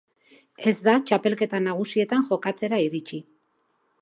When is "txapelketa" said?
1.11-1.59